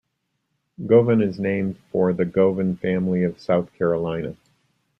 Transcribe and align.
Govan 0.83 1.21
is 1.21 1.37
named 1.39 1.77
for 1.91 2.11
the 2.11 2.25
Govan 2.25 2.75
family 2.75 3.23
of 3.23 3.39
South 3.39 3.71
Carolina. 3.75 4.35